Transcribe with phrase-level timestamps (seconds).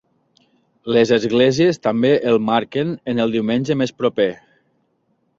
[0.95, 4.27] Les esglésies també el marquen en el diumenge més proper.